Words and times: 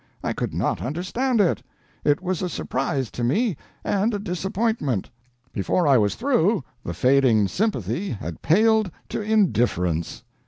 I 0.23 0.33
could 0.33 0.51
not 0.51 0.81
understand 0.81 1.39
it. 1.39 1.61
It 2.03 2.23
was 2.23 2.41
a 2.41 2.49
surprise 2.49 3.11
to 3.11 3.23
me, 3.23 3.55
and 3.83 4.15
a 4.15 4.17
disappointment. 4.17 5.11
Before 5.53 5.87
I 5.87 5.99
was 5.99 6.15
through, 6.15 6.63
the 6.83 6.95
fading 6.95 7.47
sympathy 7.47 8.09
had 8.09 8.41
paled 8.41 8.89
to 9.09 9.21
indifference. 9.21 10.23